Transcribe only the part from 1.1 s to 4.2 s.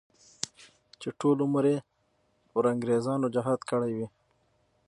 ټول عمر یې پر انګریزانو جهاد کړی وي.